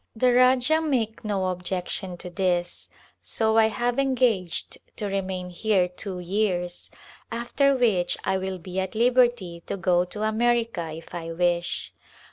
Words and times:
The 0.15 0.33
Rajah 0.33 0.81
make 0.81 1.23
no 1.23 1.45
objection 1.45 2.17
to 2.17 2.31
this, 2.31 2.89
so 3.21 3.55
I 3.57 3.67
have 3.67 3.99
engaged 3.99 4.79
to 4.97 5.05
remain 5.05 5.51
here 5.51 5.87
two 5.87 6.17
years, 6.19 6.89
after 7.31 7.75
which 7.75 8.17
I 8.23 8.39
will 8.39 8.57
be 8.57 8.79
at 8.79 8.95
liberty 8.95 9.61
to 9.67 9.77
go 9.77 10.03
to 10.05 10.23
America 10.23 10.89
if 10.91 11.13
I 11.13 11.31
wish. 11.31 11.93